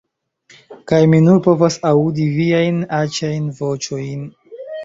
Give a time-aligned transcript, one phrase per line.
[0.91, 4.29] Kaj mi nur povas aŭdi viajn aĉajn voĉojn!